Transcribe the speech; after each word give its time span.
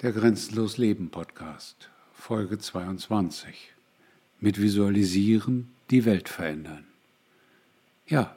Der 0.00 0.12
Grenzenlos 0.12 0.78
Leben 0.78 1.10
Podcast, 1.10 1.90
Folge 2.14 2.56
22. 2.56 3.72
Mit 4.38 4.62
Visualisieren 4.62 5.72
die 5.90 6.04
Welt 6.04 6.28
verändern. 6.28 6.84
Ja, 8.06 8.36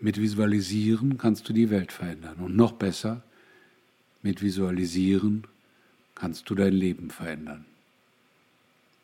mit 0.00 0.20
Visualisieren 0.20 1.16
kannst 1.16 1.48
du 1.48 1.52
die 1.52 1.70
Welt 1.70 1.92
verändern. 1.92 2.38
Und 2.38 2.56
noch 2.56 2.72
besser, 2.72 3.22
mit 4.24 4.42
Visualisieren 4.42 5.46
kannst 6.16 6.50
du 6.50 6.56
dein 6.56 6.72
Leben 6.72 7.10
verändern. 7.10 7.64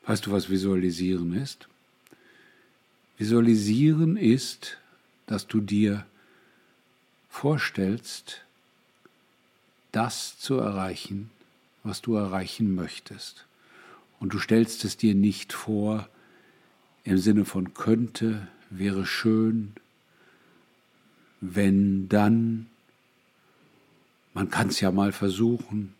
Weißt 0.07 0.27
du, 0.27 0.32
was 0.32 0.50
Visualisieren 0.50 1.34
ist? 1.34 1.68
Visualisieren 3.16 4.16
ist, 4.16 4.79
dass 5.29 5.46
du 5.46 5.61
dir 5.61 6.05
vorstellst, 7.29 8.43
das 9.93 10.36
zu 10.36 10.57
erreichen, 10.57 11.30
was 11.85 12.03
du 12.03 12.16
erreichen 12.16 12.75
möchtest. 12.75 13.47
Und 14.19 14.34
du 14.34 14.38
stellst 14.38 14.84
es 14.84 14.97
dir 14.97 15.15
nicht 15.15 15.52
vor 15.52 16.09
im 17.05 17.19
Sinne 17.19 17.45
von 17.45 17.74
könnte, 17.74 18.48
wäre 18.70 19.07
schön, 19.07 19.74
wenn 21.41 22.09
dann, 22.09 22.70
man 24.33 24.51
kann 24.51 24.69
es 24.69 24.80
ja 24.80 24.91
mal 24.91 25.12
versuchen, 25.12 25.95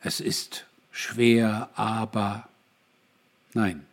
es 0.00 0.20
ist 0.20 0.66
schwer, 0.90 1.68
aber 1.74 2.48
nein. 3.52 3.84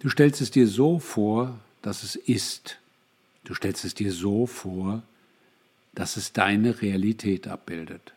Du 0.00 0.10
stellst 0.10 0.40
es 0.40 0.50
dir 0.50 0.66
so 0.66 0.98
vor, 0.98 1.58
dass 1.82 2.02
es 2.02 2.16
ist. 2.16 2.78
Du 3.44 3.54
stellst 3.54 3.84
es 3.84 3.94
dir 3.94 4.12
so 4.12 4.46
vor, 4.46 5.02
dass 6.00 6.16
es 6.16 6.32
deine 6.32 6.80
Realität 6.80 7.46
abbildet. 7.46 8.14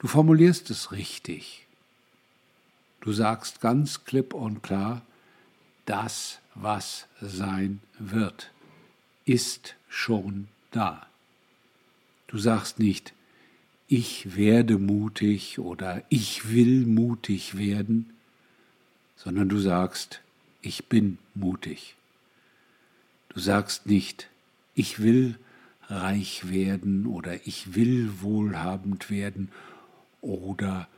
Du 0.00 0.08
formulierst 0.08 0.68
es 0.70 0.90
richtig. 0.90 1.68
Du 3.00 3.12
sagst 3.12 3.60
ganz 3.60 4.02
klipp 4.02 4.34
und 4.34 4.60
klar, 4.60 5.02
das, 5.86 6.40
was 6.56 7.06
sein 7.20 7.78
wird, 8.00 8.50
ist 9.24 9.76
schon 9.88 10.48
da. 10.72 11.06
Du 12.26 12.38
sagst 12.38 12.80
nicht, 12.80 13.14
ich 13.86 14.34
werde 14.34 14.78
mutig 14.78 15.60
oder 15.60 16.02
ich 16.08 16.50
will 16.50 16.86
mutig 16.86 17.56
werden, 17.56 18.12
sondern 19.14 19.48
du 19.48 19.60
sagst, 19.60 20.22
ich 20.60 20.86
bin 20.86 21.18
mutig. 21.36 21.94
Du 23.28 23.38
sagst 23.38 23.86
nicht, 23.86 24.28
ich 24.74 24.98
will 25.00 25.38
reich 25.88 26.50
werden 26.50 27.06
oder 27.06 27.46
ich 27.46 27.74
will 27.74 28.10
wohlhabend 28.20 29.10
werden 29.10 29.50
oder 30.20 30.88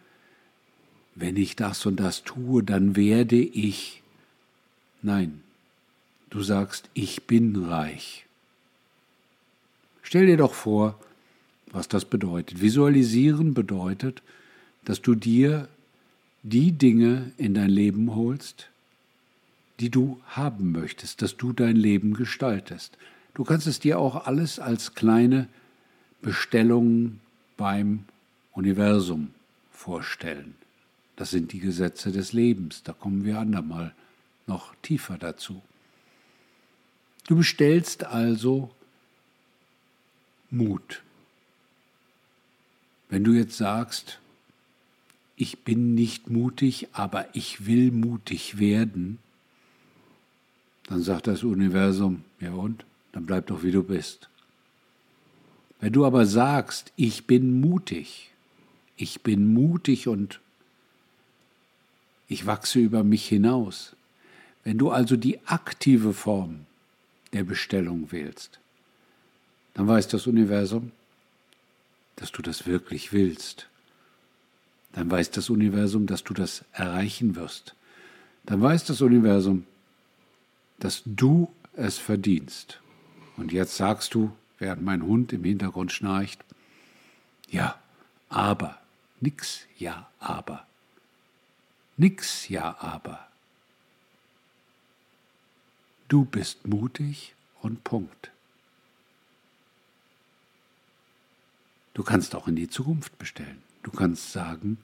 wenn 1.14 1.36
ich 1.36 1.56
das 1.56 1.86
und 1.86 1.96
das 1.96 2.24
tue, 2.24 2.62
dann 2.62 2.94
werde 2.94 3.36
ich. 3.36 4.02
Nein, 5.02 5.40
du 6.30 6.42
sagst, 6.42 6.90
ich 6.94 7.24
bin 7.24 7.64
reich. 7.64 8.26
Stell 10.02 10.26
dir 10.26 10.36
doch 10.36 10.54
vor, 10.54 11.00
was 11.72 11.88
das 11.88 12.04
bedeutet. 12.04 12.60
Visualisieren 12.60 13.54
bedeutet, 13.54 14.22
dass 14.84 15.02
du 15.02 15.14
dir 15.14 15.68
die 16.42 16.72
Dinge 16.72 17.32
in 17.38 17.54
dein 17.54 17.70
Leben 17.70 18.14
holst, 18.14 18.68
die 19.80 19.90
du 19.90 20.20
haben 20.26 20.70
möchtest, 20.70 21.22
dass 21.22 21.36
du 21.36 21.52
dein 21.52 21.76
Leben 21.76 22.14
gestaltest. 22.14 22.96
Du 23.36 23.44
kannst 23.44 23.66
es 23.66 23.78
dir 23.78 23.98
auch 23.98 24.26
alles 24.26 24.58
als 24.58 24.94
kleine 24.94 25.46
Bestellungen 26.22 27.20
beim 27.58 28.06
Universum 28.54 29.30
vorstellen. 29.70 30.54
Das 31.16 31.32
sind 31.32 31.52
die 31.52 31.60
Gesetze 31.60 32.12
des 32.12 32.32
Lebens, 32.32 32.82
da 32.82 32.94
kommen 32.94 33.26
wir 33.26 33.38
andermal 33.38 33.94
noch 34.46 34.74
tiefer 34.80 35.18
dazu. 35.18 35.60
Du 37.26 37.36
bestellst 37.36 38.04
also 38.04 38.70
Mut. 40.48 41.02
Wenn 43.10 43.22
du 43.22 43.32
jetzt 43.32 43.58
sagst, 43.58 44.18
ich 45.36 45.58
bin 45.58 45.94
nicht 45.94 46.30
mutig, 46.30 46.88
aber 46.92 47.26
ich 47.34 47.66
will 47.66 47.90
mutig 47.92 48.58
werden, 48.58 49.18
dann 50.84 51.02
sagt 51.02 51.26
das 51.26 51.44
Universum, 51.44 52.24
ja 52.40 52.52
und? 52.52 52.86
Dann 53.16 53.24
bleib 53.24 53.46
doch 53.46 53.62
wie 53.62 53.70
du 53.70 53.82
bist. 53.82 54.28
Wenn 55.80 55.94
du 55.94 56.04
aber 56.04 56.26
sagst, 56.26 56.92
ich 56.96 57.26
bin 57.26 57.62
mutig, 57.62 58.30
ich 58.98 59.22
bin 59.22 59.54
mutig 59.54 60.06
und 60.06 60.38
ich 62.28 62.44
wachse 62.44 62.78
über 62.78 63.04
mich 63.04 63.26
hinaus, 63.26 63.96
wenn 64.64 64.76
du 64.76 64.90
also 64.90 65.16
die 65.16 65.40
aktive 65.46 66.12
Form 66.12 66.66
der 67.32 67.44
Bestellung 67.44 68.12
wählst, 68.12 68.60
dann 69.72 69.88
weiß 69.88 70.08
das 70.08 70.26
Universum, 70.26 70.92
dass 72.16 72.32
du 72.32 72.42
das 72.42 72.66
wirklich 72.66 73.14
willst. 73.14 73.70
Dann 74.92 75.10
weiß 75.10 75.30
das 75.30 75.48
Universum, 75.48 76.04
dass 76.06 76.22
du 76.22 76.34
das 76.34 76.66
erreichen 76.72 77.34
wirst. 77.34 77.74
Dann 78.44 78.60
weiß 78.60 78.84
das 78.84 79.00
Universum, 79.00 79.64
dass 80.78 81.00
du 81.06 81.50
es 81.72 81.96
verdienst. 81.96 82.78
Und 83.36 83.52
jetzt 83.52 83.76
sagst 83.76 84.14
du, 84.14 84.32
während 84.58 84.82
mein 84.82 85.02
Hund 85.02 85.32
im 85.32 85.44
Hintergrund 85.44 85.92
schnarcht, 85.92 86.44
ja, 87.48 87.78
aber, 88.28 88.78
nix, 89.20 89.66
ja, 89.78 90.08
aber, 90.18 90.66
nix, 91.96 92.48
ja, 92.48 92.76
aber. 92.80 93.26
Du 96.08 96.24
bist 96.24 96.66
mutig 96.66 97.34
und 97.62 97.84
Punkt. 97.84 98.30
Du 101.94 102.02
kannst 102.02 102.34
auch 102.34 102.46
in 102.46 102.56
die 102.56 102.68
Zukunft 102.68 103.18
bestellen. 103.18 103.62
Du 103.82 103.90
kannst 103.90 104.32
sagen, 104.32 104.78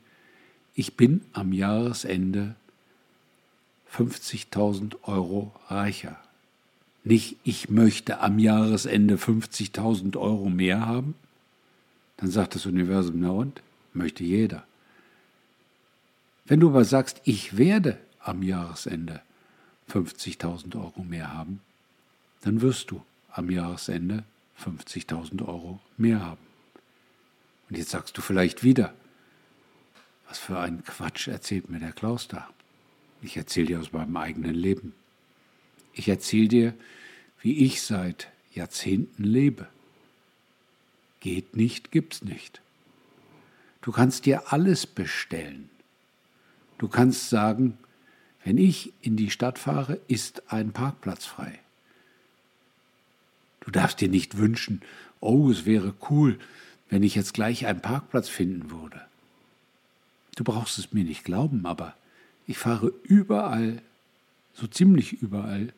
ich 0.75 0.97
bin 0.97 1.25
am 1.33 1.53
Jahresende 1.53 2.55
50.000 3.93 4.97
Euro 5.03 5.53
reicher. 5.69 6.19
Nicht, 7.05 7.37
ich 7.43 7.69
möchte 7.69 8.21
am 8.21 8.39
Jahresende 8.39 9.17
50.000 9.17 10.17
Euro 10.17 10.49
mehr 10.49 10.87
haben. 10.87 11.15
Dann 12.17 12.31
sagt 12.31 12.55
das 12.55 12.67
Universum, 12.67 13.21
na 13.21 13.31
und? 13.31 13.63
Möchte 13.93 14.23
jeder. 14.25 14.65
Wenn 16.47 16.61
du 16.61 16.69
aber 16.69 16.85
sagst, 16.85 17.21
ich 17.25 17.57
werde 17.57 17.99
am 18.21 18.43
Jahresende 18.43 19.21
50.000 19.91 20.77
Euro 20.77 21.03
mehr 21.03 21.33
haben, 21.33 21.61
dann 22.43 22.61
wirst 22.61 22.91
du 22.91 23.03
am 23.31 23.51
Jahresende 23.51 24.25
50.000 24.65 25.47
Euro 25.47 25.81
mehr 25.97 26.25
haben. 26.25 26.41
Und 27.69 27.77
jetzt 27.79 27.91
sagst 27.91 28.17
du 28.17 28.23
vielleicht 28.23 28.63
wieder, 28.63 28.95
was 30.29 30.39
für 30.39 30.59
ein 30.59 30.85
Quatsch 30.85 31.29
erzählt 31.29 31.69
mir 31.69 31.79
der 31.79 31.93
Klaus 31.93 32.29
da. 32.29 32.49
Ich 33.23 33.37
erzähle 33.37 33.67
dir 33.67 33.81
aus 33.81 33.93
meinem 33.93 34.17
eigenen 34.17 34.55
Leben. 34.55 34.95
Ich 35.93 36.09
erzähle 36.09 36.49
dir, 36.49 36.75
wie 37.41 37.65
ich 37.65 37.83
seit 37.83 38.29
Jahrzehnten 38.55 39.25
lebe. 39.25 39.69
Geht 41.21 41.57
nicht, 41.57 41.91
gibt's 41.91 42.23
nicht. 42.23 42.61
Du 43.81 43.93
kannst 43.93 44.27
dir 44.27 44.53
alles 44.53 44.87
bestellen. 44.87 45.69
Du 46.79 46.89
kannst 46.89 47.31
sagen, 47.31 47.79
wenn 48.45 48.59
ich 48.59 48.93
in 49.03 49.17
die 49.17 49.31
Stadt 49.31 49.59
fahre, 49.59 50.01
ist 50.09 50.53
ein 50.53 50.73
Parkplatz 50.73 51.25
frei. 51.25 51.59
Du 53.61 53.71
darfst 53.71 54.01
dir 54.01 54.09
nicht 54.09 54.37
wünschen, 54.39 54.83
oh, 55.21 55.51
es 55.51 55.65
wäre 55.65 55.95
cool, 56.11 56.39
wenn 56.91 57.03
ich 57.03 57.15
jetzt 57.15 57.35
gleich 57.35 57.67
einen 57.67 57.81
Parkplatz 57.81 58.29
finden 58.29 58.71
würde. 58.71 59.01
Du 60.37 60.45
brauchst 60.45 60.79
es 60.79 60.93
mir 60.93 61.05
nicht 61.05 61.25
glauben, 61.25 61.67
aber 61.67 61.95
ich 62.47 62.59
fahre 62.59 62.93
überall, 63.05 63.81
so 64.55 64.67
ziemlich 64.67 65.23
überall, 65.23 65.73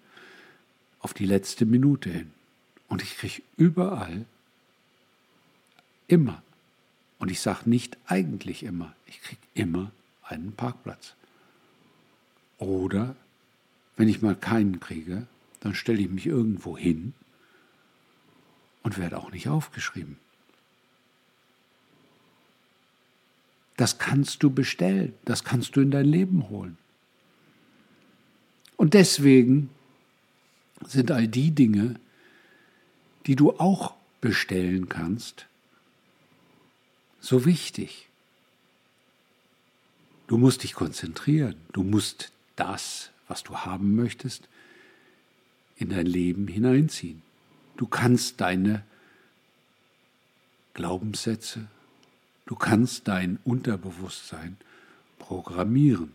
auf 1.04 1.12
die 1.12 1.26
letzte 1.26 1.66
Minute 1.66 2.08
hin. 2.08 2.32
Und 2.88 3.02
ich 3.02 3.18
kriege 3.18 3.42
überall, 3.58 4.24
immer, 6.08 6.42
und 7.18 7.30
ich 7.30 7.40
sage 7.40 7.68
nicht 7.68 7.98
eigentlich 8.06 8.62
immer, 8.62 8.94
ich 9.06 9.20
kriege 9.20 9.42
immer 9.52 9.90
einen 10.22 10.52
Parkplatz. 10.52 11.12
Oder 12.56 13.16
wenn 13.98 14.08
ich 14.08 14.22
mal 14.22 14.34
keinen 14.34 14.80
kriege, 14.80 15.26
dann 15.60 15.74
stelle 15.74 16.00
ich 16.00 16.08
mich 16.08 16.24
irgendwo 16.24 16.78
hin 16.78 17.12
und 18.82 18.96
werde 18.96 19.18
auch 19.18 19.30
nicht 19.30 19.48
aufgeschrieben. 19.48 20.16
Das 23.76 23.98
kannst 23.98 24.42
du 24.42 24.48
bestellen, 24.48 25.12
das 25.26 25.44
kannst 25.44 25.76
du 25.76 25.82
in 25.82 25.90
dein 25.90 26.06
Leben 26.06 26.48
holen. 26.48 26.78
Und 28.78 28.94
deswegen 28.94 29.68
sind 30.86 31.10
all 31.10 31.28
die 31.28 31.50
Dinge, 31.50 31.96
die 33.26 33.36
du 33.36 33.52
auch 33.58 33.94
bestellen 34.20 34.88
kannst, 34.88 35.46
so 37.20 37.44
wichtig. 37.44 38.08
Du 40.26 40.38
musst 40.38 40.62
dich 40.62 40.74
konzentrieren. 40.74 41.56
Du 41.72 41.82
musst 41.82 42.32
das, 42.56 43.10
was 43.28 43.42
du 43.42 43.58
haben 43.58 43.94
möchtest, 43.94 44.48
in 45.76 45.90
dein 45.90 46.06
Leben 46.06 46.48
hineinziehen. 46.48 47.22
Du 47.76 47.86
kannst 47.86 48.40
deine 48.40 48.82
Glaubenssätze, 50.74 51.66
du 52.46 52.56
kannst 52.56 53.08
dein 53.08 53.38
Unterbewusstsein 53.44 54.56
programmieren. 55.18 56.12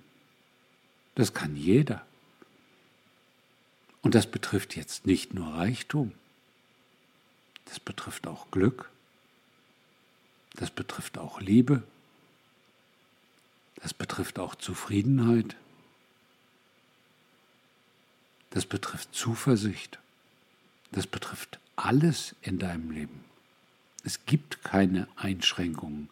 Das 1.15 1.33
kann 1.33 1.55
jeder. 1.55 2.05
Und 4.09 4.15
das 4.15 4.25
betrifft 4.25 4.75
jetzt 4.75 5.05
nicht 5.05 5.35
nur 5.35 5.53
Reichtum, 5.53 6.13
das 7.65 7.79
betrifft 7.79 8.25
auch 8.25 8.49
Glück, 8.49 8.89
das 10.55 10.71
betrifft 10.71 11.19
auch 11.19 11.39
Liebe, 11.41 11.83
das 13.75 13.93
betrifft 13.93 14.39
auch 14.39 14.55
Zufriedenheit, 14.55 15.55
das 18.49 18.65
betrifft 18.65 19.13
Zuversicht, 19.13 19.99
das 20.91 21.05
betrifft 21.05 21.59
alles 21.75 22.35
in 22.41 22.57
deinem 22.57 22.89
Leben. 22.89 23.23
Es 24.03 24.25
gibt 24.25 24.63
keine 24.63 25.07
Einschränkungen 25.17 26.09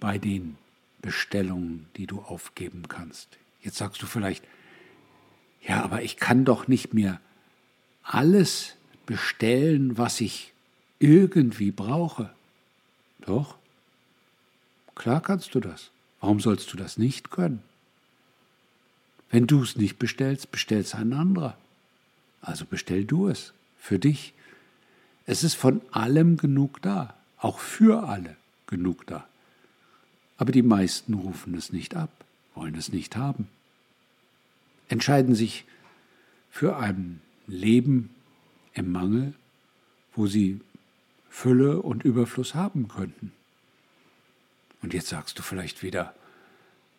bei 0.00 0.16
den 0.16 0.56
Bestellungen, 1.02 1.86
die 1.98 2.06
du 2.06 2.22
aufgeben 2.22 2.88
kannst. 2.88 3.28
Jetzt 3.60 3.76
sagst 3.76 4.00
du 4.00 4.06
vielleicht, 4.06 4.42
ja, 5.62 5.82
aber 5.82 6.02
ich 6.02 6.16
kann 6.16 6.44
doch 6.44 6.68
nicht 6.68 6.94
mehr 6.94 7.20
alles 8.02 8.76
bestellen, 9.06 9.98
was 9.98 10.20
ich 10.20 10.52
irgendwie 10.98 11.70
brauche. 11.70 12.30
Doch, 13.20 13.56
klar 14.94 15.20
kannst 15.20 15.54
du 15.54 15.60
das. 15.60 15.90
Warum 16.20 16.40
sollst 16.40 16.72
du 16.72 16.76
das 16.76 16.98
nicht 16.98 17.30
können? 17.30 17.62
Wenn 19.30 19.46
du 19.46 19.62
es 19.62 19.76
nicht 19.76 19.98
bestellst, 19.98 20.50
bestellst 20.50 20.94
ein 20.94 21.12
anderer. 21.12 21.56
Also 22.40 22.64
bestell 22.64 23.04
du 23.04 23.28
es 23.28 23.52
für 23.78 23.98
dich. 23.98 24.34
Es 25.26 25.44
ist 25.44 25.54
von 25.54 25.80
allem 25.92 26.36
genug 26.36 26.82
da, 26.82 27.14
auch 27.38 27.58
für 27.58 28.08
alle 28.08 28.36
genug 28.66 29.06
da. 29.06 29.26
Aber 30.36 30.52
die 30.52 30.62
meisten 30.62 31.14
rufen 31.14 31.54
es 31.54 31.72
nicht 31.72 31.94
ab, 31.94 32.10
wollen 32.54 32.74
es 32.74 32.92
nicht 32.92 33.16
haben, 33.16 33.48
entscheiden 34.90 35.34
sich 35.34 35.64
für 36.50 36.76
ein 36.76 37.20
Leben 37.46 38.10
im 38.74 38.92
Mangel, 38.92 39.34
wo 40.14 40.26
sie 40.26 40.60
Fülle 41.30 41.80
und 41.80 42.04
Überfluss 42.04 42.54
haben 42.54 42.88
könnten. 42.88 43.32
Und 44.82 44.92
jetzt 44.92 45.08
sagst 45.08 45.38
du 45.38 45.42
vielleicht 45.42 45.82
wieder, 45.82 46.14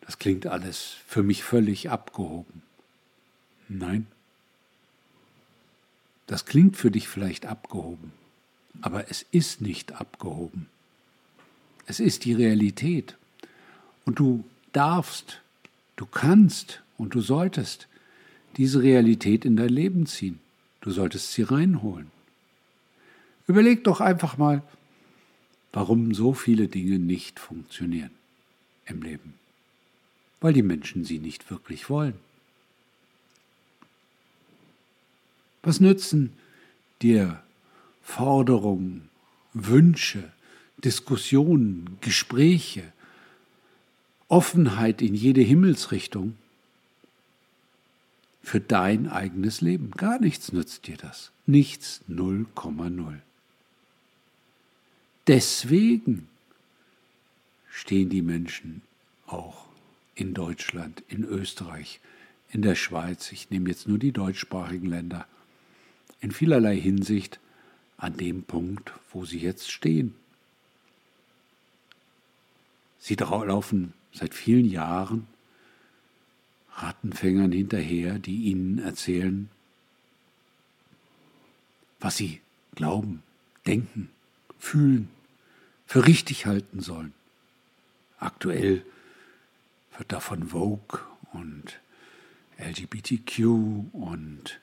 das 0.00 0.18
klingt 0.18 0.46
alles 0.46 0.96
für 1.06 1.22
mich 1.22 1.44
völlig 1.44 1.90
abgehoben. 1.90 2.62
Nein, 3.68 4.06
das 6.26 6.46
klingt 6.46 6.76
für 6.76 6.90
dich 6.90 7.08
vielleicht 7.08 7.46
abgehoben, 7.46 8.12
aber 8.80 9.10
es 9.10 9.24
ist 9.30 9.60
nicht 9.60 9.92
abgehoben. 9.92 10.66
Es 11.86 12.00
ist 12.00 12.24
die 12.24 12.32
Realität. 12.32 13.16
Und 14.06 14.18
du 14.18 14.44
darfst, 14.72 15.42
du 15.96 16.06
kannst 16.06 16.82
und 17.02 17.16
du 17.16 17.20
solltest 17.20 17.88
diese 18.56 18.80
Realität 18.80 19.44
in 19.44 19.56
dein 19.56 19.70
Leben 19.70 20.06
ziehen. 20.06 20.38
Du 20.80 20.92
solltest 20.92 21.32
sie 21.32 21.42
reinholen. 21.42 22.12
Überleg 23.48 23.82
doch 23.82 24.00
einfach 24.00 24.38
mal, 24.38 24.62
warum 25.72 26.14
so 26.14 26.32
viele 26.32 26.68
Dinge 26.68 27.00
nicht 27.00 27.40
funktionieren 27.40 28.12
im 28.86 29.02
Leben. 29.02 29.34
Weil 30.40 30.52
die 30.52 30.62
Menschen 30.62 31.04
sie 31.04 31.18
nicht 31.18 31.50
wirklich 31.50 31.90
wollen. 31.90 32.14
Was 35.64 35.80
nützen 35.80 36.32
dir 37.02 37.42
Forderungen, 38.00 39.08
Wünsche, 39.54 40.30
Diskussionen, 40.84 41.98
Gespräche, 42.00 42.92
Offenheit 44.28 45.02
in 45.02 45.16
jede 45.16 45.40
Himmelsrichtung 45.40 46.36
für 48.42 48.60
dein 48.60 49.08
eigenes 49.08 49.60
Leben? 49.60 49.92
Gar 49.92 50.20
nichts 50.20 50.52
nützt 50.52 50.86
dir 50.86 50.96
das. 50.96 51.32
Nichts 51.46 52.02
0,0. 52.08 53.18
Deswegen 55.26 56.28
stehen 57.70 58.10
die 58.10 58.22
Menschen 58.22 58.82
auch 59.26 59.66
in 60.14 60.34
Deutschland, 60.34 61.02
in 61.08 61.24
Österreich, 61.24 62.00
in 62.50 62.62
der 62.62 62.74
Schweiz, 62.74 63.32
ich 63.32 63.50
nehme 63.50 63.70
jetzt 63.70 63.88
nur 63.88 63.98
die 63.98 64.12
deutschsprachigen 64.12 64.86
Länder, 64.86 65.26
in 66.20 66.32
vielerlei 66.32 66.78
Hinsicht 66.78 67.40
an 67.96 68.16
dem 68.16 68.42
Punkt, 68.42 68.92
wo 69.12 69.24
sie 69.24 69.38
jetzt 69.38 69.70
stehen. 69.70 70.14
Sie 72.98 73.14
laufen 73.14 73.94
seit 74.12 74.34
vielen 74.34 74.66
Jahren 74.66 75.26
Rattenfängern 76.76 77.52
hinterher, 77.52 78.18
die 78.18 78.44
ihnen 78.44 78.78
erzählen, 78.78 79.48
was 82.00 82.16
sie 82.16 82.40
glauben, 82.74 83.22
denken, 83.66 84.10
fühlen, 84.58 85.08
für 85.86 86.06
richtig 86.06 86.46
halten 86.46 86.80
sollen. 86.80 87.12
Aktuell 88.18 88.84
wird 89.96 90.12
davon 90.12 90.48
Vogue 90.48 91.00
und 91.32 91.80
LGBTQ 92.58 93.40
und 93.92 94.60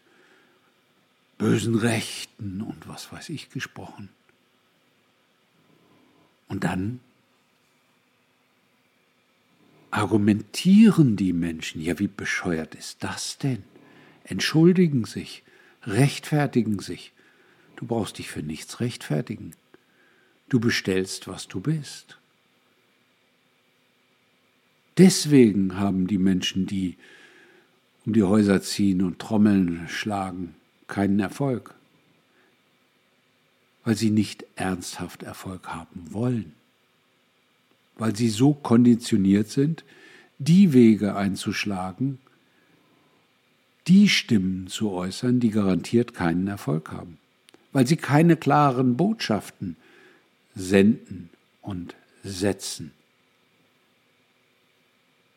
bösen 1.38 1.76
Rechten 1.76 2.62
und 2.62 2.88
was 2.88 3.12
weiß 3.12 3.30
ich 3.30 3.50
gesprochen. 3.50 4.10
Und 6.48 6.64
dann 6.64 7.00
argumentieren 9.92 11.16
die 11.16 11.34
Menschen, 11.34 11.82
ja 11.82 11.98
wie 12.00 12.08
bescheuert 12.08 12.76
ist 12.76 13.04
das 13.04 13.38
denn? 13.38 13.64
Entschuldigen 14.24 15.06
sich, 15.06 15.44
rechtfertigen 15.84 16.80
sich. 16.80 17.14
Du 17.76 17.86
brauchst 17.86 18.18
dich 18.18 18.30
für 18.30 18.44
nichts 18.44 18.80
rechtfertigen. 18.80 19.54
Du 20.50 20.60
bestellst, 20.60 21.28
was 21.28 21.48
du 21.48 21.60
bist. 21.60 22.18
Deswegen 24.98 25.78
haben 25.78 26.08
die 26.08 26.18
Menschen, 26.18 26.66
die 26.66 26.98
um 28.06 28.14
die 28.14 28.24
Häuser 28.24 28.62
ziehen 28.62 29.02
und 29.02 29.20
Trommeln 29.20 29.88
schlagen, 29.88 30.56
keinen 30.88 31.20
Erfolg, 31.20 31.74
weil 33.84 33.96
sie 33.96 34.10
nicht 34.10 34.46
ernsthaft 34.56 35.24
Erfolg 35.24 35.68
haben 35.70 36.12
wollen, 36.12 36.54
weil 38.00 38.16
sie 38.16 38.30
so 38.30 38.54
konditioniert 38.54 39.50
sind, 39.50 39.84
die 40.40 40.74
Wege 40.74 41.16
einzuschlagen, 41.16 42.18
die 43.88 44.10
Stimmen 44.10 44.68
zu 44.68 44.92
äußern, 44.92 45.40
die 45.40 45.52
garantiert 45.52 46.14
keinen 46.14 46.48
Erfolg 46.48 46.92
haben, 46.92 47.18
weil 47.72 47.86
sie 47.86 47.98
keine 47.98 48.36
klaren 48.36 48.98
Botschaften 48.98 49.76
senden 50.56 51.30
und 51.62 51.96
setzen, 52.24 52.92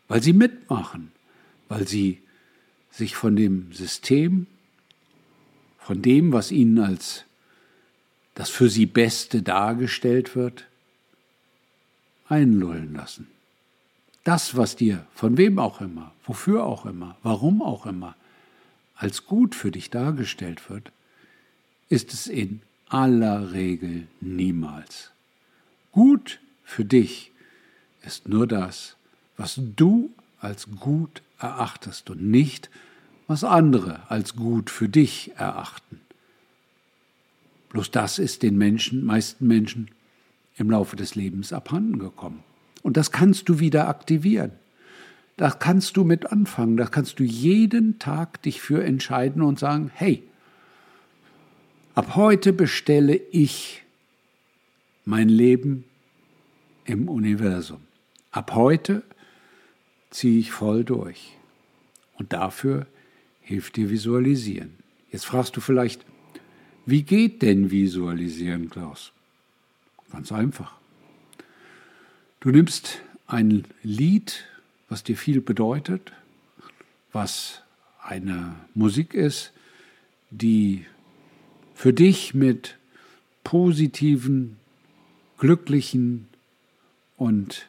weil 0.09 0.23
sie 0.23 0.33
mitmachen, 0.33 1.13
weil 1.69 1.87
sie 1.87 2.23
sich 2.91 3.17
von 3.17 3.37
dem 3.37 3.73
System 3.73 4.47
von 5.83 6.01
dem, 6.01 6.33
was 6.33 6.53
ihnen 6.53 6.79
als 6.79 7.25
das 8.35 8.49
für 8.49 8.71
sie 8.71 8.87
Beste 8.87 9.43
dargestellt 9.43 10.37
wird, 10.37 10.67
einlullen 12.29 12.95
lassen. 12.95 13.27
Das, 14.25 14.57
was 14.57 14.77
dir, 14.77 15.05
von 15.15 15.37
wem 15.37 15.59
auch 15.59 15.81
immer, 15.81 16.13
wofür 16.25 16.65
auch 16.65 16.87
immer, 16.87 17.17
warum 17.23 17.61
auch 17.61 17.87
immer, 17.87 18.15
als 18.95 19.27
gut 19.27 19.55
für 19.55 19.71
dich 19.71 19.91
dargestellt 19.91 20.71
wird, 20.71 20.93
ist 21.89 22.13
es 22.13 22.29
in 22.29 22.63
aller 22.89 23.53
Regel 23.53 24.07
niemals. 24.21 25.11
Gut 25.91 26.41
für 26.65 26.85
dich 26.85 27.33
ist 28.03 28.29
nur 28.29 28.47
das, 28.47 28.97
was 29.37 29.61
du 29.77 30.11
als 30.41 30.69
gut 30.79 31.23
erachtest 31.39 32.11
und 32.11 32.23
nicht, 32.23 32.71
was 33.27 33.45
andere 33.45 34.09
als 34.11 34.37
gut 34.37 34.71
für 34.71 34.89
dich 34.89 35.33
erachten. 35.37 36.01
Bloß 37.71 37.91
das 37.91 38.19
ist 38.19 38.43
den 38.43 38.59
Menschen, 38.59 39.05
meisten 39.05 39.47
Menschen, 39.47 39.89
im 40.57 40.71
Laufe 40.71 40.97
des 40.97 41.15
Lebens 41.15 41.53
abhanden 41.53 41.99
gekommen. 41.99 42.43
Und 42.83 42.97
das 42.97 43.13
kannst 43.13 43.49
du 43.49 43.59
wieder 43.59 43.89
aktivieren. 43.89 44.53
Da 45.37 45.51
kannst 45.51 45.97
du 45.97 46.05
mit 46.05 46.31
anfangen. 46.31 46.77
Da 46.77 46.87
kannst 46.87 47.19
du 47.19 47.25
jeden 47.25 47.99
Tag 47.99 48.43
dich 48.43 48.61
für 48.61 48.85
entscheiden 48.85 49.43
und 49.43 49.59
sagen, 49.59 49.91
hey, 49.95 50.23
ab 51.95 52.17
heute 52.17 52.53
bestelle 52.53 53.17
ich 53.31 53.83
mein 55.05 55.29
Leben 55.29 55.85
im 56.85 57.09
Universum. 57.09 57.81
Ab 58.31 58.55
heute 58.55 59.03
ziehe 60.11 60.39
ich 60.39 60.53
voll 60.53 60.85
durch. 60.85 61.37
Und 62.19 62.33
dafür 62.33 62.87
hilft 63.41 63.77
dir 63.77 63.91
Visualisieren. 63.91 64.75
Jetzt 65.11 65.27
fragst 65.27 65.57
du 65.57 65.61
vielleicht, 65.61 66.05
wie 66.87 67.03
geht 67.03 67.43
denn 67.43 67.71
Visualisieren, 67.71 68.71
Klaus? 68.71 69.13
Ganz 70.13 70.31
einfach. 70.31 70.75
Du 72.41 72.51
nimmst 72.51 73.01
ein 73.27 73.65
Lied, 73.83 74.45
was 74.89 75.03
dir 75.03 75.17
viel 75.17 75.41
bedeutet, 75.41 76.13
was 77.13 77.63
eine 78.03 78.55
Musik 78.75 79.15
ist, 79.15 79.53
die 80.31 80.85
für 81.75 81.93
dich 81.93 82.35
mit 82.35 82.77
positiven, 83.43 84.59
glücklichen 85.39 86.29
und 87.17 87.69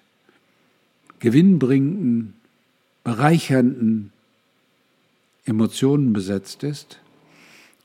gewinnbringenden, 1.19 2.33
bereichernden 3.05 4.11
Emotionen 5.45 6.11
besetzt 6.11 6.63
ist. 6.63 6.99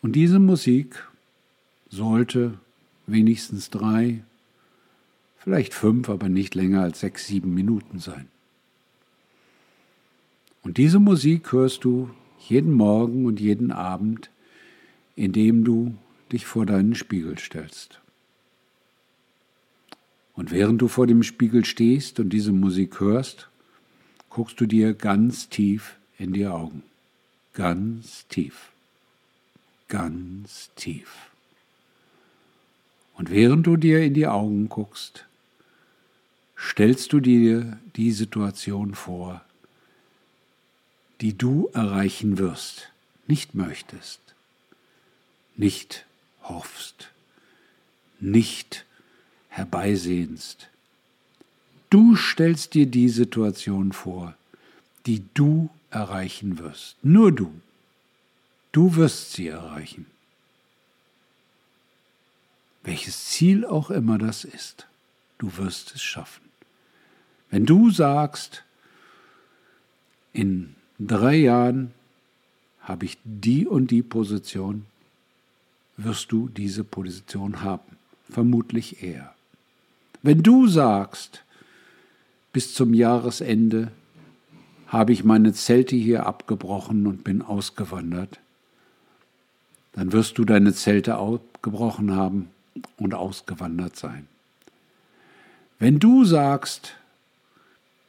Und 0.03 0.13
diese 0.13 0.39
Musik 0.41 1.07
sollte 1.91 2.59
wenigstens 3.07 3.71
drei, 3.71 4.23
vielleicht 5.39 5.75
fünf, 5.75 6.09
aber 6.09 6.29
nicht 6.29 6.55
länger 6.55 6.83
als 6.83 7.01
sechs, 7.01 7.27
sieben 7.27 7.55
Minuten 7.55 7.99
sein. 7.99 8.29
Und 10.63 10.77
diese 10.77 10.99
Musik 10.99 11.53
hörst 11.53 11.85
du 11.85 12.11
jeden 12.39 12.73
Morgen 12.73 13.27
und 13.27 13.41
jeden 13.41 13.73
Abend, 13.73 14.31
indem 15.17 15.65
du 15.65 15.95
dich 16.31 16.47
vor 16.47 16.67
deinen 16.67 16.95
Spiegel 16.95 17.39
stellst. 17.39 18.01
Und 20.35 20.51
während 20.53 20.81
du 20.81 20.89
vor 20.89 21.07
dem 21.07 21.23
Spiegel 21.23 21.65
stehst 21.65 22.21
und 22.21 22.31
diese 22.31 22.53
Musik 22.53 23.01
hörst, 23.01 23.49
guckst 24.31 24.61
du 24.61 24.67
dir 24.67 24.95
ganz 24.95 25.49
tief 25.49 25.97
in 26.19 26.33
die 26.33 26.47
Augen. 26.47 26.83
Ganz 27.55 28.27
tief. 28.29 28.71
Ganz 29.89 30.71
tief. 30.77 31.31
Und 33.15 33.31
während 33.31 33.67
du 33.67 33.77
dir 33.77 34.03
in 34.03 34.15
die 34.15 34.29
Augen 34.29 34.69
guckst, 34.69 35.27
stellst 36.59 37.13
du 37.13 37.21
dir 37.21 37.79
die 37.97 38.11
Situation 38.11 38.95
vor, 38.95 39.45
die 41.21 41.37
du 41.37 41.69
erreichen 41.73 42.39
wirst, 42.39 42.91
nicht 43.27 43.55
möchtest, 43.55 44.21
nicht 45.57 46.05
hoffst, 46.43 47.11
nicht 48.21 48.85
herbeisehnst. 49.49 50.69
Du 51.91 52.17
stellst 52.17 52.75
dir 52.75 52.87
die 52.87 53.09
Situation 53.09 53.93
vor, 53.93 54.35
die 55.07 55.25
du 55.35 55.71
erreichen 55.91 56.59
wirst. 56.59 56.97
Nur 57.03 57.33
du. 57.33 57.53
Du 58.73 58.97
wirst 58.97 59.33
sie 59.33 59.49
erreichen. 59.49 60.07
Welches 62.83 63.27
Ziel 63.27 63.65
auch 63.65 63.91
immer 63.91 64.19
das 64.19 64.45
ist, 64.45 64.87
du 65.39 65.57
wirst 65.57 65.95
es 65.95 66.03
schaffen. 66.03 66.48
Wenn 67.51 67.67
du 67.67 67.91
sagst, 67.91 68.65
in 70.33 70.75
drei 70.99 71.37
Jahren 71.37 71.93
habe 72.81 73.05
ich 73.05 73.19
die 73.25 73.67
und 73.67 73.91
die 73.91 74.03
Position, 74.03 74.87
wirst 75.97 76.33
du 76.33 76.49
diese 76.49 76.85
Position 76.85 77.63
haben. 77.63 77.97
Vermutlich 78.31 79.03
eher. 79.03 79.35
Wenn 80.23 80.43
du 80.43 80.67
sagst, 80.67 81.45
bis 82.53 82.75
zum 82.75 82.95
Jahresende 82.95 83.91
habe 84.87 85.13
ich 85.13 85.25
meine 85.25 85.53
Zelte 85.53 85.97
hier 85.97 86.27
abgebrochen 86.27 87.07
und 87.07 87.25
bin 87.25 87.43
ausgewandert, 87.43 88.41
dann 89.93 90.13
wirst 90.13 90.39
du 90.39 90.45
deine 90.45 90.73
Zelte 90.73 91.17
abgebrochen 91.17 92.15
haben 92.15 92.51
und 92.97 93.15
ausgewandert 93.15 93.97
sein. 93.97 94.27
Wenn 95.79 95.99
du 95.99 96.25
sagst, 96.25 96.95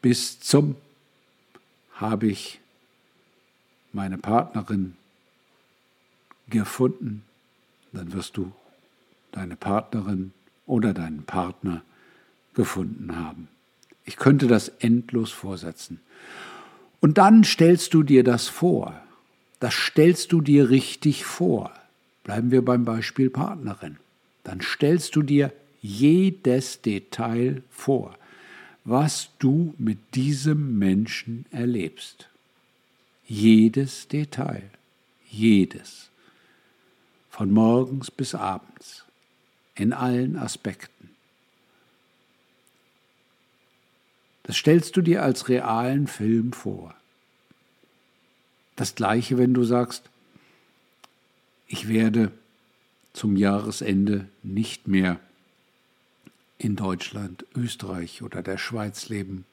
bis 0.02 0.40
zum 0.40 0.76
habe 1.94 2.28
ich 2.28 2.60
meine 3.92 4.18
Partnerin 4.18 4.96
gefunden, 6.50 7.24
dann 7.92 8.14
wirst 8.14 8.38
du 8.38 8.52
deine 9.32 9.56
Partnerin 9.56 10.32
oder 10.66 10.94
deinen 10.94 11.24
Partner 11.24 11.84
gefunden 12.54 13.16
haben. 13.16 13.48
Ich 14.06 14.18
könnte 14.18 14.48
das 14.48 14.70
endlos 14.80 15.32
vorsetzen. 15.32 16.00
Und 17.00 17.18
dann 17.18 17.44
stellst 17.44 17.94
du 17.94 18.04
dir 18.04 18.24
das 18.24 18.48
vor. 18.48 19.00
Das 19.60 19.74
stellst 19.74 20.32
du 20.32 20.42
dir 20.42 20.70
richtig 20.70 21.26
vor. 21.26 21.72
Bleiben 22.24 22.52
wir 22.52 22.64
beim 22.64 22.86
Beispiel 22.86 23.30
Partnerin. 23.30 23.98
Dann 24.44 24.62
stellst 24.62 25.16
du 25.16 25.22
dir 25.22 25.52
jedes 25.82 26.82
Detail 26.82 27.64
vor, 27.70 28.18
was 28.86 29.30
du 29.40 29.74
mit 29.78 30.16
diesem 30.16 30.78
Menschen 30.78 31.46
erlebst. 31.52 32.30
Jedes 33.28 34.08
Detail, 34.08 34.70
jedes, 35.30 36.10
von 37.30 37.52
morgens 37.52 38.10
bis 38.10 38.34
abends, 38.34 39.06
in 39.76 39.94
allen 39.94 40.36
Aspekten. 40.36 41.12
Das 44.44 44.58
stellst 44.58 44.98
du 44.98 45.02
dir 45.02 45.22
als 45.22 45.48
realen 45.48 46.08
Film 46.08 46.54
vor. 46.54 46.96
Das 48.76 48.96
gleiche, 48.96 49.38
wenn 49.38 49.54
du 49.54 49.64
sagst, 49.64 50.10
ich 51.68 51.88
werde 51.88 52.32
zum 53.14 53.36
Jahresende 53.36 54.28
nicht 54.42 54.88
mehr 54.88 55.20
in 56.60 56.76
Deutschland, 56.76 57.46
Österreich 57.56 58.22
oder 58.22 58.44
der 58.44 58.58
Schweiz 58.58 59.10
leben. 59.10 59.46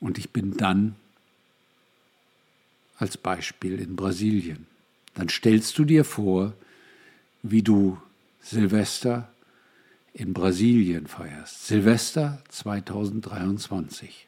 Und 0.00 0.18
ich 0.18 0.30
bin 0.30 0.56
dann 0.56 0.96
als 2.96 3.16
Beispiel 3.16 3.78
in 3.78 3.94
Brasilien. 3.94 4.66
Dann 5.14 5.28
stellst 5.28 5.78
du 5.78 5.84
dir 5.84 6.04
vor, 6.04 6.54
wie 7.42 7.62
du 7.62 7.98
Silvester 8.40 9.30
in 10.14 10.32
Brasilien 10.32 11.06
feierst. 11.06 11.66
Silvester 11.66 12.42
2023. 12.48 14.26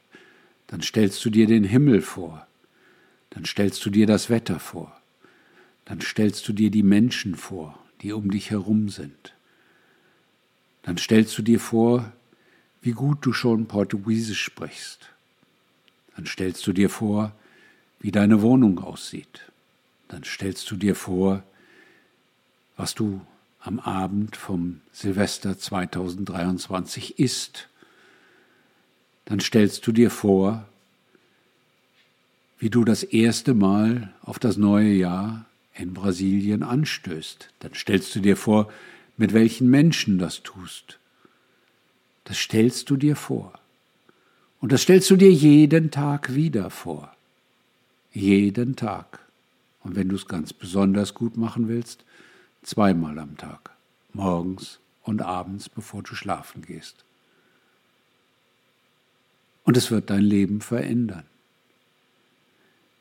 Dann 0.67 0.83
stellst 0.83 1.25
du 1.25 1.31
dir 1.31 1.47
den 1.47 1.65
Himmel 1.65 2.03
vor. 2.03 2.47
Dann 3.31 3.45
stellst 3.45 3.85
du 3.85 3.91
dir 3.91 4.07
das 4.07 4.29
Wetter 4.29 4.61
vor. 4.61 5.01
Dann 5.87 6.01
stellst 6.01 6.47
du 6.47 6.53
dir 6.53 6.71
die 6.71 6.83
Menschen 6.83 7.35
vor, 7.35 7.79
die 8.03 8.13
um 8.13 8.31
dich 8.31 8.51
herum 8.51 8.89
sind. 8.89 9.33
Dann 10.83 10.99
stellst 10.99 11.37
du 11.37 11.43
dir 11.43 11.61
vor, 11.61 12.13
wie 12.83 12.93
gut 12.93 13.19
du 13.23 13.33
schon 13.33 13.67
Portugiesisch 13.67 14.43
sprichst. 14.43 15.11
Dann 16.17 16.27
stellst 16.27 16.67
du 16.67 16.73
dir 16.73 16.91
vor, 16.91 17.33
wie 18.01 18.11
deine 18.11 18.43
Wohnung 18.43 18.79
aussieht. 18.79 19.51
Dann 20.09 20.25
stellst 20.25 20.71
du 20.71 20.77
dir 20.77 20.95
vor, 20.95 21.43
was 22.77 22.95
du 22.95 23.21
am 23.61 23.79
Abend 23.79 24.37
vom 24.37 24.81
Silvester 24.93 25.59
2023 25.59 27.19
isst. 27.19 27.69
Dann 29.27 29.41
stellst 29.41 29.87
du 29.87 29.93
dir 29.93 30.11
vor, 30.11 30.67
wie 32.59 32.71
du 32.71 32.85
das 32.85 33.03
erste 33.03 33.55
Mal 33.55 34.13
auf 34.23 34.39
das 34.39 34.57
neue 34.57 34.93
Jahr 34.93 35.45
in 35.75 35.95
Brasilien 35.95 36.63
anstößt. 36.63 37.51
Dann 37.61 37.75
stellst 37.75 38.15
du 38.15 38.21
dir 38.21 38.37
vor, 38.37 38.73
mit 39.17 39.33
welchen 39.33 39.69
Menschen 39.69 40.19
das 40.19 40.43
tust. 40.43 40.99
Das 42.25 42.39
stellst 42.39 42.91
du 42.91 42.97
dir 42.97 43.17
vor. 43.17 43.59
Und 44.61 44.73
das 44.73 44.83
stellst 44.83 45.11
du 45.11 45.17
dir 45.17 45.33
jeden 45.33 45.91
Tag 45.91 46.35
wieder 46.35 46.71
vor. 46.71 47.15
Jeden 48.13 48.77
Tag. 48.77 49.21
Und 49.83 49.97
wenn 49.97 50.09
du 50.09 50.17
es 50.17 50.27
ganz 50.27 50.53
besonders 50.53 51.15
gut 51.15 51.37
machen 51.37 51.69
willst, 51.69 52.05
zweimal 52.63 53.19
am 53.19 53.37
Tag, 53.37 53.71
morgens 54.13 54.79
und 55.03 55.23
abends, 55.23 55.69
bevor 55.69 56.03
du 56.03 56.15
schlafen 56.15 56.63
gehst. 56.63 57.05
Und 59.65 59.77
es 59.77 59.91
wird 59.91 60.11
dein 60.11 60.23
Leben 60.23 60.61
verändern. 60.61 61.25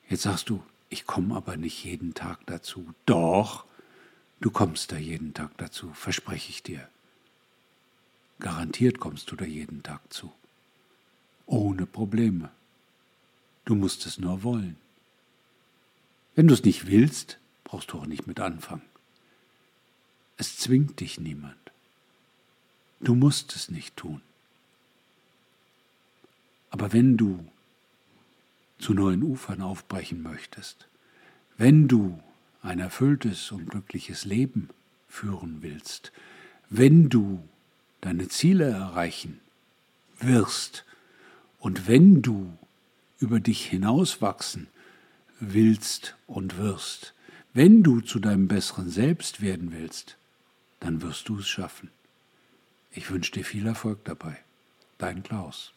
Jetzt 0.08 0.24
sagst 0.24 0.50
du, 0.50 0.64
ich 0.90 1.06
komme 1.06 1.36
aber 1.36 1.58
nicht 1.58 1.84
jeden 1.84 2.14
Tag 2.14 2.40
dazu. 2.46 2.94
Doch, 3.06 3.66
du 4.40 4.52
kommst 4.52 4.92
da 4.92 4.98
jeden 4.98 5.34
Tag 5.34 5.58
dazu, 5.58 5.92
verspreche 5.94 6.50
ich 6.50 6.64
dir. 6.64 6.88
Garantiert 8.40 9.00
kommst 9.00 9.32
du 9.32 9.36
da 9.36 9.46
jeden 9.46 9.84
Tag 9.84 10.02
zu. 10.12 10.32
Ohne 11.46 11.86
Probleme. 11.86 12.50
Du 13.66 13.76
musst 13.76 14.06
es 14.06 14.18
nur 14.18 14.44
wollen. 14.44 14.78
Wenn 16.36 16.48
du 16.48 16.54
es 16.54 16.64
nicht 16.64 16.88
willst, 16.88 17.38
brauchst 17.64 17.92
du 17.92 18.00
auch 18.00 18.06
nicht 18.06 18.28
mit 18.28 18.40
anfangen. 18.40 18.82
Es 20.38 20.58
zwingt 20.58 21.02
dich 21.02 21.20
niemand. 21.20 21.58
Du 23.02 23.14
musst 23.14 23.56
es 23.56 23.70
nicht 23.70 23.98
tun. 23.98 24.22
Aber 26.70 26.94
wenn 26.94 27.18
du 27.18 27.46
zu 28.78 28.94
neuen 28.94 29.24
Ufern 29.24 29.62
aufbrechen 29.62 30.22
möchtest, 30.22 30.88
wenn 31.58 31.88
du 31.88 32.22
ein 32.62 32.80
erfülltes 32.80 33.52
und 33.52 33.70
glückliches 33.70 34.26
Leben 34.26 34.70
führen 35.08 35.62
willst, 35.62 36.12
wenn 36.70 37.10
du 37.10 37.44
deine 38.02 38.28
Ziele 38.28 38.66
erreichen 38.66 39.40
wirst 40.20 40.86
und 41.60 41.88
wenn 41.88 42.22
du 42.22 42.52
über 43.20 43.40
dich 43.40 43.66
hinauswachsen 43.66 44.68
willst 45.40 46.16
und 46.28 46.58
wirst, 46.58 47.14
wenn 47.54 47.84
du 47.84 48.02
zu 48.02 48.20
deinem 48.20 48.48
besseren 48.48 48.90
Selbst 48.90 49.42
werden 49.42 49.72
willst, 49.72 50.18
dann 50.80 51.02
wirst 51.02 51.30
du 51.30 51.40
es 51.40 51.48
schaffen. 51.48 51.90
Ich 52.92 53.10
wünsche 53.12 53.32
dir 53.32 53.46
viel 53.46 53.66
Erfolg 53.68 54.04
dabei. 54.06 54.38
Dein 54.98 55.24
Klaus. 55.24 55.74